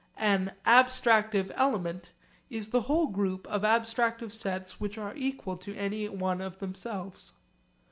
[0.17, 2.09] An 'abstractive element'
[2.49, 7.33] is the whole group of abstractive sets which are equal to any one of themselves.